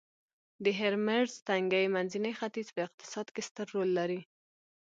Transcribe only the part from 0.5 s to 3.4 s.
د هرمرز تنګی منځني ختیځ په اقتصاد